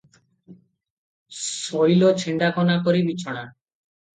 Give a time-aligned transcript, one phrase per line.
[1.39, 3.47] ଶୋଇଲ ଛିଣ୍ଡାକନା କରି ବିଛଣା--।